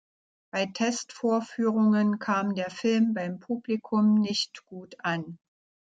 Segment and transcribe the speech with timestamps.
[0.51, 5.37] Bei Testvorführungen kam der Film beim Publikum nicht gut an.